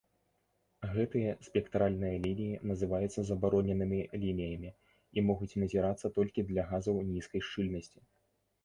Гэтыя 0.93 1.35
спектральныя 1.47 2.15
лініі 2.23 2.59
называюцца 2.69 3.19
забароненымі 3.27 3.99
лініямі 4.25 4.69
і 5.17 5.27
могуць 5.29 5.53
назірацца 5.67 6.07
толькі 6.19 6.49
для 6.51 6.61
газаў 6.73 6.95
нізкай 7.13 7.41
шчыльнасці. 7.53 7.99